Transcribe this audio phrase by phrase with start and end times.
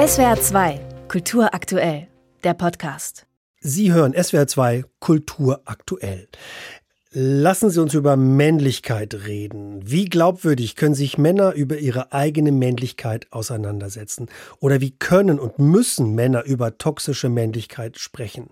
[0.00, 2.08] SWR 2, Kultur aktuell,
[2.42, 3.26] der Podcast.
[3.60, 6.26] Sie hören SWR 2 Kultur aktuell.
[7.12, 9.80] Lassen Sie uns über Männlichkeit reden.
[9.84, 14.28] Wie glaubwürdig können sich Männer über ihre eigene Männlichkeit auseinandersetzen?
[14.60, 18.50] Oder wie können und müssen Männer über toxische Männlichkeit sprechen?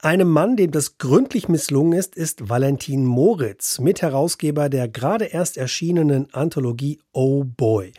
[0.00, 6.32] Einem Mann, dem das gründlich misslungen ist, ist Valentin Moritz, Mitherausgeber der gerade erst erschienenen
[6.32, 7.92] Anthologie Oh Boy.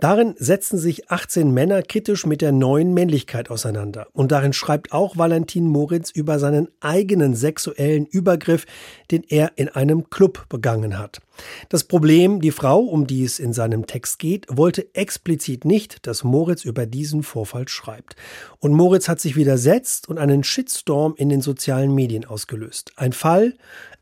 [0.00, 4.08] Darin setzen sich 18 Männer kritisch mit der neuen Männlichkeit auseinander.
[4.12, 8.66] Und darin schreibt auch Valentin Moritz über seinen eigenen sexuellen Übergriff,
[9.10, 11.20] den er in einem Club begangen hat.
[11.68, 16.24] Das Problem, die Frau, um die es in seinem Text geht, wollte explizit nicht, dass
[16.24, 18.16] Moritz über diesen Vorfall schreibt.
[18.58, 22.92] Und Moritz hat sich widersetzt und einen Shitstorm in den sozialen Medien ausgelöst.
[22.96, 23.54] Ein Fall,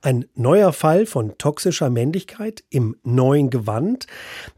[0.05, 4.07] ein neuer Fall von toxischer Männlichkeit im neuen Gewand.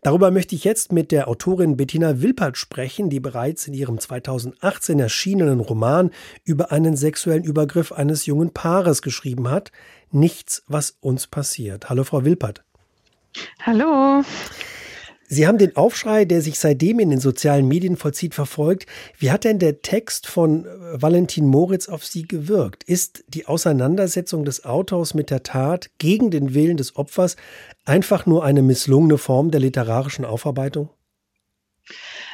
[0.02, 4.98] Darüber möchte ich jetzt mit der Autorin Bettina Wilpert sprechen, die bereits in ihrem 2018
[4.98, 6.10] erschienenen Roman
[6.44, 9.70] über einen sexuellen Übergriff eines jungen Paares geschrieben hat.
[10.10, 11.88] Nichts, was uns passiert.
[11.88, 12.64] Hallo, Frau Wilpert.
[13.62, 14.24] Hallo.
[15.28, 18.86] Sie haben den Aufschrei, der sich seitdem in den sozialen Medien vollzieht, verfolgt.
[19.18, 20.68] Wie hat denn der Text von äh,
[21.02, 22.84] Valentin Moritz auf Sie gewirkt?
[22.84, 27.36] Ist die Auseinandersetzung des Autors mit der Tat gegen den Willen des Opfers
[27.84, 30.90] einfach nur eine misslungene Form der literarischen Aufarbeitung?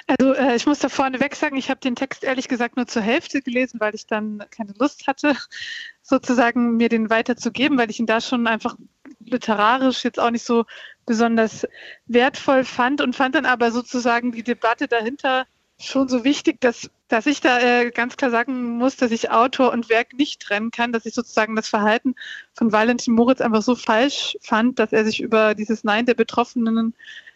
[0.07, 3.03] Also äh, ich muss da vorneweg sagen, ich habe den Text ehrlich gesagt nur zur
[3.03, 5.37] Hälfte gelesen, weil ich dann keine Lust hatte,
[6.03, 8.77] sozusagen mir den weiterzugeben, weil ich ihn da schon einfach
[9.25, 10.65] literarisch jetzt auch nicht so
[11.07, 11.67] besonders
[12.07, 15.47] wertvoll fand und fand dann aber sozusagen die Debatte dahinter
[15.79, 19.73] schon so wichtig, dass, dass ich da äh, ganz klar sagen muss, dass ich Autor
[19.73, 22.15] und Werk nicht trennen kann, dass ich sozusagen das Verhalten
[22.55, 26.95] von Valentin Moritz einfach so falsch fand, dass er sich über dieses Nein der Betroffenen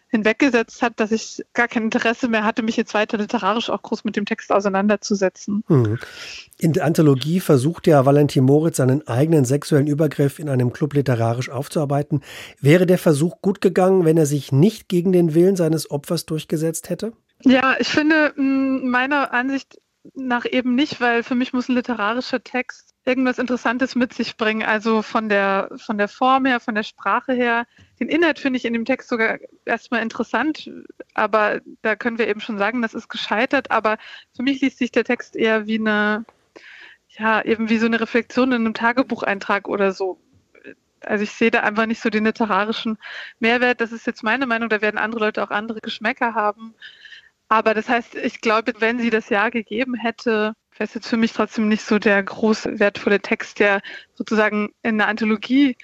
[0.08, 4.04] hinweggesetzt hat, dass ich gar kein Interesse mehr hatte, mich jetzt weiter literarisch auch groß
[4.04, 5.64] mit dem Text auseinanderzusetzen.
[5.66, 5.98] Hm.
[6.58, 11.50] In der Anthologie versucht ja Valentin Moritz seinen eigenen sexuellen Übergriff in einem Club literarisch
[11.50, 12.22] aufzuarbeiten.
[12.60, 16.88] Wäre der Versuch gut gegangen, wenn er sich nicht gegen den Willen seines Opfers durchgesetzt
[16.88, 17.12] hätte?
[17.42, 19.80] Ja, ich finde meiner Ansicht
[20.14, 24.64] nach eben nicht, weil für mich muss ein literarischer Text irgendwas Interessantes mit sich bringen.
[24.64, 27.66] Also von der, von der Form her, von der Sprache her.
[28.00, 30.70] Den Inhalt finde ich in dem Text sogar erstmal interessant,
[31.14, 33.70] aber da können wir eben schon sagen, das ist gescheitert.
[33.70, 33.96] Aber
[34.34, 36.24] für mich liest sich der Text eher wie eine,
[37.10, 40.20] ja, eben wie so eine Reflexion in einem Tagebucheintrag oder so.
[41.00, 42.98] Also ich sehe da einfach nicht so den literarischen
[43.38, 43.80] Mehrwert.
[43.80, 46.74] Das ist jetzt meine Meinung, da werden andere Leute auch andere Geschmäcker haben.
[47.48, 51.16] Aber das heißt, ich glaube, wenn sie das Ja gegeben hätte, wäre es jetzt für
[51.16, 53.82] mich trotzdem nicht so der große, wertvolle Text, der
[54.14, 55.76] sozusagen in einer Anthologie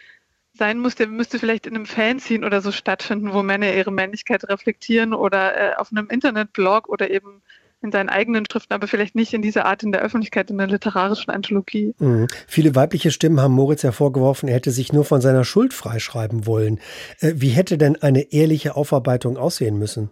[0.55, 4.49] sein muss, der müsste vielleicht in einem Fanzine oder so stattfinden, wo Männer ihre Männlichkeit
[4.49, 7.43] reflektieren oder äh, auf einem Internetblog oder eben
[7.83, 10.69] in seinen eigenen Schriften, aber vielleicht nicht in dieser Art in der Öffentlichkeit, in der
[10.69, 11.95] literarischen Anthologie.
[11.99, 12.29] Mhm.
[12.47, 16.79] Viele weibliche Stimmen haben Moritz hervorgeworfen, er hätte sich nur von seiner Schuld freischreiben wollen.
[17.21, 20.11] Äh, wie hätte denn eine ehrliche Aufarbeitung aussehen müssen?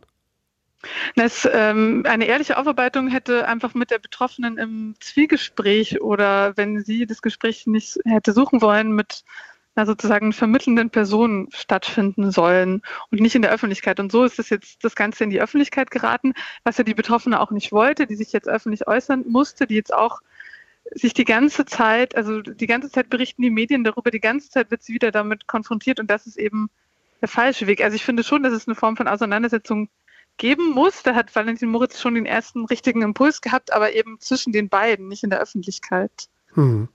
[1.14, 7.06] Das, ähm, eine ehrliche Aufarbeitung hätte einfach mit der Betroffenen im Zwiegespräch oder wenn sie
[7.06, 9.24] das Gespräch nicht hätte suchen wollen, mit
[9.74, 14.00] einer sozusagen vermittelnden Person stattfinden sollen und nicht in der Öffentlichkeit.
[14.00, 17.40] Und so ist es jetzt das Ganze in die Öffentlichkeit geraten, was ja die Betroffene
[17.40, 20.20] auch nicht wollte, die sich jetzt öffentlich äußern musste, die jetzt auch
[20.92, 24.70] sich die ganze Zeit, also die ganze Zeit berichten die Medien darüber, die ganze Zeit
[24.70, 26.68] wird sie wieder damit konfrontiert und das ist eben
[27.20, 27.84] der falsche Weg.
[27.84, 29.88] Also ich finde schon, dass es eine Form von Auseinandersetzung
[30.40, 31.04] geben muss.
[31.04, 35.06] Da hat Valentin Moritz schon den ersten richtigen Impuls gehabt, aber eben zwischen den beiden,
[35.06, 36.10] nicht in der Öffentlichkeit.
[36.54, 36.88] Hm.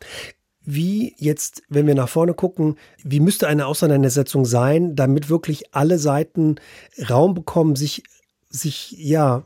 [0.66, 6.00] Wie jetzt, wenn wir nach vorne gucken, wie müsste eine Auseinandersetzung sein, damit wirklich alle
[6.00, 6.56] Seiten
[7.10, 8.04] Raum bekommen, sich,
[8.50, 9.46] sich ja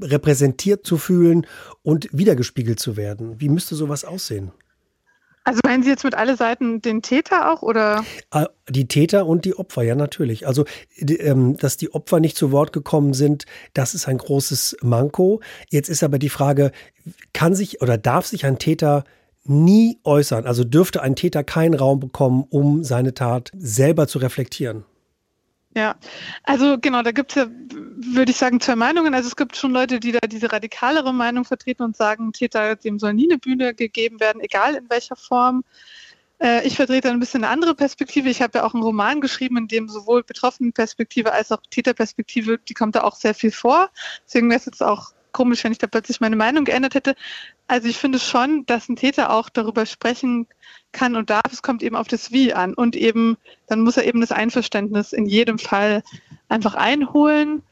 [0.00, 1.46] repräsentiert zu fühlen
[1.82, 3.40] und wiedergespiegelt zu werden?
[3.40, 4.52] Wie müsste sowas aussehen?
[5.44, 8.04] Also meinen Sie jetzt mit alle Seiten den Täter auch oder?
[8.30, 10.46] Ah, die Täter und die Opfer, ja natürlich.
[10.46, 10.64] Also,
[10.98, 15.40] ähm, dass die Opfer nicht zu Wort gekommen sind, das ist ein großes Manko.
[15.68, 16.70] Jetzt ist aber die Frage,
[17.32, 19.04] kann sich oder darf sich ein Täter
[19.44, 20.46] nie äußern?
[20.46, 24.84] Also dürfte ein Täter keinen Raum bekommen, um seine Tat selber zu reflektieren?
[25.74, 25.96] Ja,
[26.42, 29.14] also genau, da gibt es ja, würde ich sagen, zwei Meinungen.
[29.14, 32.98] Also es gibt schon Leute, die da diese radikalere Meinung vertreten und sagen, Täter, dem
[32.98, 35.64] soll nie eine Bühne gegeben werden, egal in welcher Form.
[36.42, 38.28] Äh, ich vertrete ein bisschen eine andere Perspektive.
[38.28, 42.74] Ich habe ja auch einen Roman geschrieben, in dem sowohl Betroffenenperspektive als auch Täterperspektive, die
[42.74, 43.88] kommt da auch sehr viel vor.
[44.26, 47.14] Deswegen wäre es jetzt auch komisch, wenn ich da plötzlich meine Meinung geändert hätte.
[47.66, 50.46] Also ich finde schon, dass ein Täter auch darüber sprechen
[50.92, 51.52] kann und darf.
[51.52, 52.74] Es kommt eben auf das Wie an.
[52.74, 53.36] Und eben,
[53.66, 56.02] dann muss er eben das Einverständnis in jedem Fall
[56.48, 57.62] einfach einholen.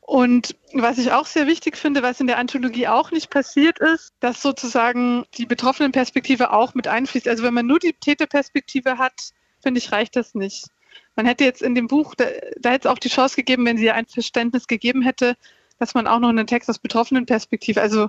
[0.00, 4.14] Und was ich auch sehr wichtig finde, was in der Anthologie auch nicht passiert ist,
[4.20, 7.26] dass sozusagen die betroffenen Perspektive auch mit einfließt.
[7.26, 10.68] Also wenn man nur die Täterperspektive hat, finde ich, reicht das nicht.
[11.16, 12.26] Man hätte jetzt in dem Buch, da,
[12.60, 15.36] da hätte es auch die Chance gegeben, wenn sie ein Verständnis gegeben hätte,
[15.78, 18.08] dass man auch noch einen Text aus betroffenen Perspektive, also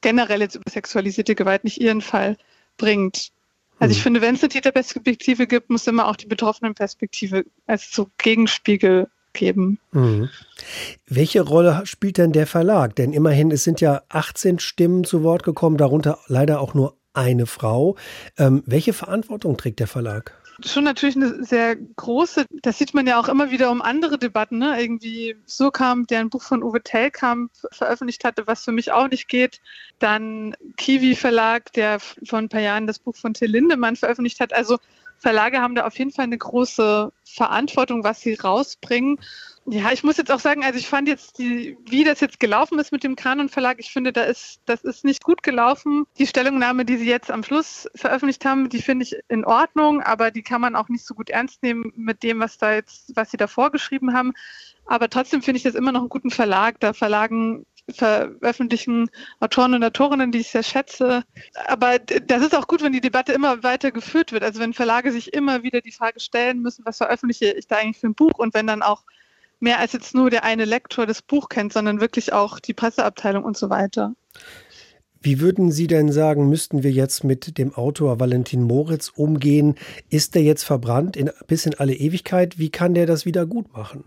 [0.00, 2.36] generell jetzt über sexualisierte Gewalt, nicht ihren Fall
[2.76, 3.30] bringt.
[3.78, 4.04] Also ich hm.
[4.04, 9.08] finde, wenn es eine Täterperspektive gibt, muss immer auch die betroffenen Perspektive als so Gegenspiegel
[9.32, 9.78] geben.
[9.92, 10.28] Mhm.
[11.06, 12.96] Welche Rolle spielt denn der Verlag?
[12.96, 17.46] Denn immerhin, es sind ja 18 Stimmen zu Wort gekommen, darunter leider auch nur eine
[17.46, 17.96] Frau.
[18.36, 20.34] Ähm, welche Verantwortung trägt der Verlag?
[20.64, 24.58] Schon natürlich eine sehr große, das sieht man ja auch immer wieder um andere Debatten,
[24.58, 24.80] ne?
[24.80, 29.08] Irgendwie so kam, der ein Buch von Uwe Tellkamp veröffentlicht hatte, was für mich auch
[29.08, 29.60] nicht geht.
[30.00, 34.52] Dann Kiwi Verlag, der vor ein paar Jahren das Buch von Till Lindemann veröffentlicht hat.
[34.52, 34.78] Also
[35.18, 39.18] Verlage haben da auf jeden Fall eine große Verantwortung, was sie rausbringen.
[39.66, 42.78] Ja, ich muss jetzt auch sagen, also ich fand jetzt, die, wie das jetzt gelaufen
[42.78, 46.06] ist mit dem Kanon Verlag, ich finde, da ist, das ist nicht gut gelaufen.
[46.18, 50.30] Die Stellungnahme, die sie jetzt am Schluss veröffentlicht haben, die finde ich in Ordnung, aber
[50.30, 53.30] die kann man auch nicht so gut ernst nehmen mit dem, was da jetzt, was
[53.30, 54.32] sie da vorgeschrieben haben.
[54.86, 56.80] Aber trotzdem finde ich das immer noch einen guten Verlag.
[56.80, 61.24] Da verlagen veröffentlichen Autoren und Autorinnen, die ich sehr schätze.
[61.66, 64.42] Aber das ist auch gut, wenn die Debatte immer weiter geführt wird.
[64.42, 67.98] Also wenn Verlage sich immer wieder die Frage stellen müssen, was veröffentliche ich da eigentlich
[67.98, 69.04] für ein Buch und wenn dann auch
[69.60, 73.44] mehr als jetzt nur der eine Lektor das Buch kennt, sondern wirklich auch die Presseabteilung
[73.44, 74.14] und so weiter.
[75.20, 79.74] Wie würden Sie denn sagen, müssten wir jetzt mit dem Autor Valentin Moritz umgehen?
[80.10, 82.58] Ist der jetzt verbrannt in, bis in alle Ewigkeit?
[82.58, 84.04] Wie kann der das wieder gut machen?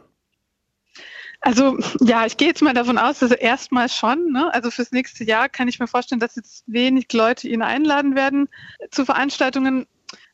[1.42, 4.32] Also ja, ich gehe jetzt mal davon aus, dass er erstmal schon.
[4.32, 4.54] Ne?
[4.54, 8.48] Also fürs nächste Jahr kann ich mir vorstellen, dass jetzt wenig Leute ihn einladen werden
[8.92, 9.88] zu Veranstaltungen.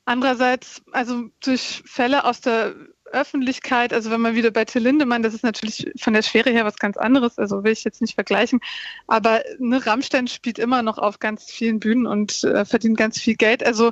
[0.04, 2.76] Andererseits, also durch Fälle aus der
[3.12, 6.66] Öffentlichkeit, also wenn man wieder bei Till Lindemann, das ist natürlich von der Schwere her
[6.66, 8.60] was ganz anderes, also will ich jetzt nicht vergleichen,
[9.08, 13.36] aber ne, Rammstein spielt immer noch auf ganz vielen Bühnen und äh, verdient ganz viel
[13.36, 13.66] Geld.
[13.66, 13.92] Also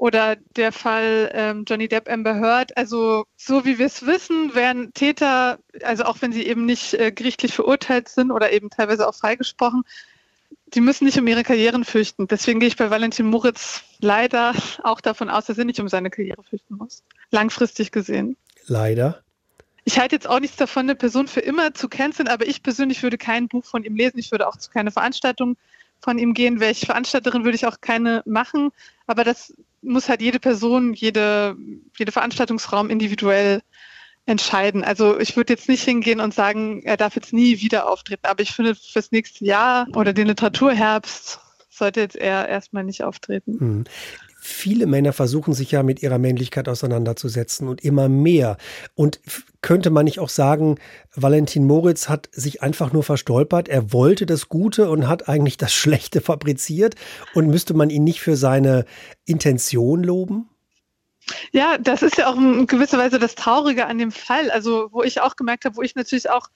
[0.00, 2.74] oder der Fall ähm, Johnny Depp Amber Heard.
[2.78, 7.12] Also so wie wir es wissen, werden Täter, also auch wenn sie eben nicht äh,
[7.12, 9.82] gerichtlich verurteilt sind oder eben teilweise auch freigesprochen,
[10.68, 12.26] die müssen nicht um ihre Karrieren fürchten.
[12.28, 16.08] Deswegen gehe ich bei Valentin Moritz leider auch davon aus, dass er nicht um seine
[16.08, 17.02] Karriere fürchten muss.
[17.30, 18.38] Langfristig gesehen.
[18.68, 19.22] Leider.
[19.84, 23.02] Ich halte jetzt auch nichts davon, eine Person für immer zu canceln, aber ich persönlich
[23.02, 24.18] würde kein Buch von ihm lesen.
[24.18, 25.58] Ich würde auch zu keiner Veranstaltung
[26.00, 26.58] von ihm gehen.
[26.58, 28.70] Welche Veranstalterin würde ich auch keine machen.
[29.06, 29.52] Aber das
[29.82, 31.56] muss halt jede Person, jede,
[31.98, 33.62] jede Veranstaltungsraum individuell
[34.26, 34.84] entscheiden.
[34.84, 38.42] Also ich würde jetzt nicht hingehen und sagen, er darf jetzt nie wieder auftreten, aber
[38.42, 43.84] ich finde fürs nächste Jahr oder den Literaturherbst sollte jetzt er erstmal nicht auftreten.
[44.42, 48.56] Viele Männer versuchen sich ja mit ihrer Männlichkeit auseinanderzusetzen und immer mehr.
[48.94, 49.20] Und
[49.60, 50.78] könnte man nicht auch sagen,
[51.14, 53.68] Valentin Moritz hat sich einfach nur verstolpert.
[53.68, 56.94] Er wollte das Gute und hat eigentlich das Schlechte fabriziert.
[57.34, 58.86] Und müsste man ihn nicht für seine
[59.26, 60.48] Intention loben?
[61.52, 64.50] Ja, das ist ja auch in gewisser Weise das Traurige an dem Fall.
[64.50, 66.48] Also, wo ich auch gemerkt habe, wo ich natürlich auch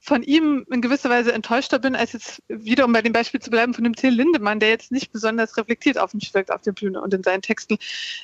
[0.00, 3.50] von ihm in gewisser Weise enttäuschter bin, als jetzt wieder, um bei dem Beispiel zu
[3.50, 6.72] bleiben, von dem Till Lindemann, der jetzt nicht besonders reflektiert auf mich wirkt auf der
[6.72, 7.78] Bühne und in seinen Texten,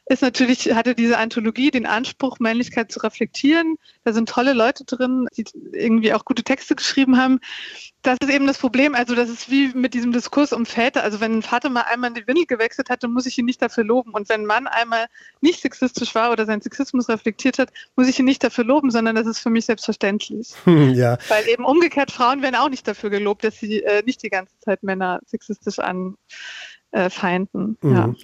[0.06, 3.76] ist natürlich, hatte diese Anthologie den Anspruch, Männlichkeit zu reflektieren.
[4.05, 7.41] Da sind tolle Leute drin, die irgendwie auch gute Texte geschrieben haben
[8.05, 8.94] das ist eben das Problem.
[8.94, 11.02] Also, das ist wie mit diesem Diskurs um Väter.
[11.02, 13.47] Also, wenn ein Vater mal einmal in die Windel gewechselt hat, dann muss ich ihn
[13.47, 14.12] nicht dafür loben.
[14.12, 15.07] Und wenn ein Mann einmal
[15.40, 19.16] nicht sexistisch war oder seinen Sexismus reflektiert hat, muss ich ihn nicht dafür loben, sondern
[19.16, 20.52] das ist für mich selbstverständlich.
[20.66, 21.16] ja.
[21.28, 24.59] Weil eben umgekehrt Frauen werden auch nicht dafür gelobt, dass sie äh, nicht die ganze
[24.61, 27.78] Zeit Männer sexistisch anfeinden.
[27.83, 27.94] Äh, mhm.
[27.94, 28.14] Ja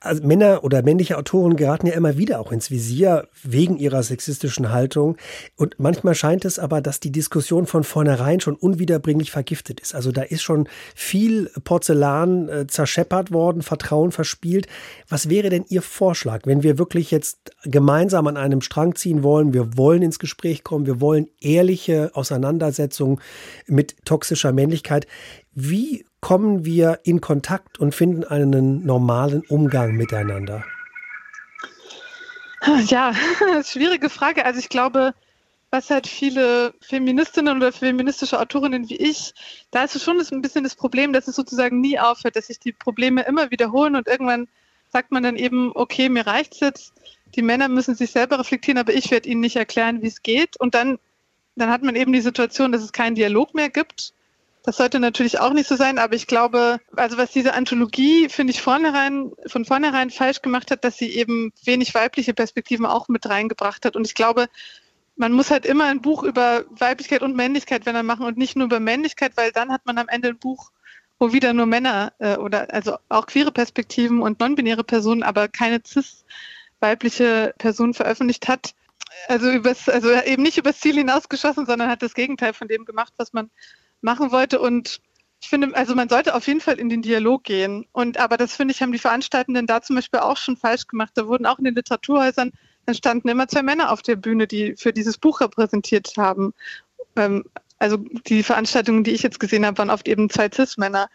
[0.00, 4.70] also Männer oder männliche Autoren geraten ja immer wieder auch ins Visier wegen ihrer sexistischen
[4.70, 5.16] Haltung.
[5.56, 9.94] Und manchmal scheint es aber, dass die Diskussion von vornherein schon unwiederbringlich vergiftet ist.
[9.94, 14.66] Also da ist schon viel Porzellan äh, zerscheppert worden, Vertrauen verspielt.
[15.08, 19.54] Was wäre denn Ihr Vorschlag, wenn wir wirklich jetzt gemeinsam an einem Strang ziehen wollen?
[19.54, 23.20] Wir wollen ins Gespräch kommen, wir wollen ehrliche Auseinandersetzungen
[23.66, 25.06] mit toxischer Männlichkeit.
[25.54, 30.64] Wie kommen wir in Kontakt und finden einen normalen Umgang miteinander?
[32.86, 33.14] Ja,
[33.64, 34.44] schwierige Frage.
[34.44, 35.14] Also ich glaube,
[35.70, 39.34] was halt viele Feministinnen oder feministische Autorinnen wie ich,
[39.70, 42.72] da ist schon ein bisschen das Problem, dass es sozusagen nie aufhört, dass sich die
[42.72, 44.48] Probleme immer wiederholen und irgendwann
[44.92, 46.92] sagt man dann eben, okay, mir reicht es jetzt,
[47.36, 50.58] die Männer müssen sich selber reflektieren, aber ich werde ihnen nicht erklären, wie es geht.
[50.58, 50.98] Und dann,
[51.54, 54.12] dann hat man eben die Situation, dass es keinen Dialog mehr gibt
[54.66, 58.52] das sollte natürlich auch nicht so sein, aber ich glaube, also was diese Anthologie, finde
[58.52, 63.28] ich, vornherein, von vornherein falsch gemacht hat, dass sie eben wenig weibliche Perspektiven auch mit
[63.28, 63.94] reingebracht hat.
[63.94, 64.48] Und ich glaube,
[65.14, 68.56] man muss halt immer ein Buch über Weiblichkeit und Männlichkeit, wenn er machen und nicht
[68.56, 70.72] nur über Männlichkeit, weil dann hat man am Ende ein Buch,
[71.20, 75.80] wo wieder nur Männer äh, oder also auch queere Perspektiven und non-binäre Personen, aber keine
[75.86, 76.24] cis
[76.80, 78.74] weibliche Person veröffentlicht hat.
[79.28, 83.12] Also übers, also eben nicht übers Ziel hinausgeschossen, sondern hat das Gegenteil von dem gemacht,
[83.16, 83.48] was man
[84.00, 84.60] machen wollte.
[84.60, 85.00] Und
[85.40, 87.86] ich finde, also man sollte auf jeden Fall in den Dialog gehen.
[87.92, 91.12] Und aber das finde ich, haben die Veranstaltenden da zum Beispiel auch schon falsch gemacht.
[91.14, 92.52] Da wurden auch in den Literaturhäusern
[92.86, 96.54] dann standen immer zwei Männer auf der Bühne, die für dieses Buch repräsentiert haben.
[97.16, 97.44] Ähm,
[97.78, 101.08] also die Veranstaltungen, die ich jetzt gesehen habe, waren oft eben zwei Cis-Männer.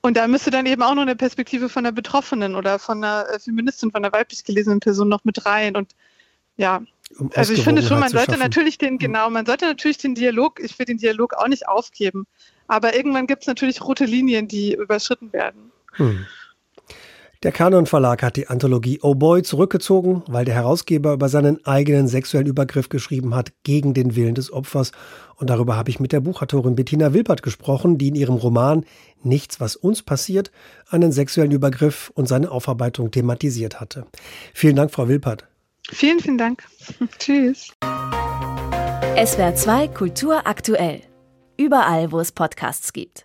[0.00, 3.28] Und da müsste dann eben auch noch eine Perspektive von einer Betroffenen oder von einer
[3.28, 5.76] äh, Feministin, von einer weiblich gelesenen Person noch mit rein.
[5.76, 5.94] Und
[6.56, 6.82] ja,
[7.18, 10.60] um also ich finde schon, man sollte natürlich den, genau, man sollte natürlich den Dialog,
[10.60, 12.26] ich will den Dialog auch nicht aufgeben.
[12.66, 15.70] Aber irgendwann gibt es natürlich rote Linien, die überschritten werden.
[15.92, 16.26] Hm.
[17.42, 22.08] Der Kanon Verlag hat die Anthologie Oh Boy zurückgezogen, weil der Herausgeber über seinen eigenen
[22.08, 24.90] sexuellen Übergriff geschrieben hat, gegen den Willen des Opfers.
[25.36, 28.84] Und darüber habe ich mit der Buchautorin Bettina Wilpert gesprochen, die in ihrem Roman
[29.22, 30.50] Nichts, was uns passiert,
[30.88, 34.06] einen sexuellen Übergriff und seine Aufarbeitung thematisiert hatte.
[34.54, 35.46] Vielen Dank, Frau Wilpert.
[35.90, 36.64] Vielen, vielen Dank.
[37.18, 37.72] Tschüss.
[39.24, 41.02] SWR 2 Kultur aktuell.
[41.56, 43.12] Überall, wo es Podcasts gibt.